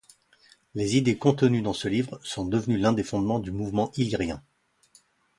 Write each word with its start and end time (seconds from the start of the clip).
Les 0.73 0.97
idées 0.97 1.19
contenues 1.19 1.61
dans 1.61 1.75
ce 1.75 1.87
livre 1.87 2.19
sont 2.23 2.45
devenues 2.47 2.79
l'un 2.79 2.91
des 2.91 3.03
fondements 3.03 3.37
du 3.37 3.51
Mouvement 3.51 3.91
illyrien. 3.97 4.41